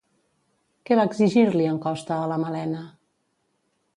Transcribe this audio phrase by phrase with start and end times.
[0.89, 2.81] Què va exigir-li en Costa a la Malena?